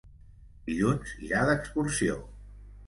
Dilluns 0.69 1.13
irà 1.29 1.45
d'excursió. 1.51 2.21